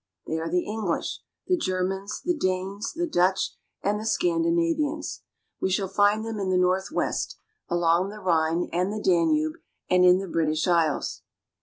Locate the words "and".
3.83-3.99, 8.73-8.91, 9.91-10.03